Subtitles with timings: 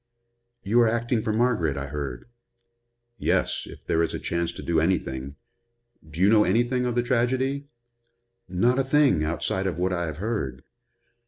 [0.63, 2.25] "You are acting for Margaret, I heard."
[3.19, 5.35] "Yes if there is a chance to do anything.
[6.09, 7.67] Do you know anything of the tragedy?"
[8.49, 10.63] "Not a thing, outside of what I have heard.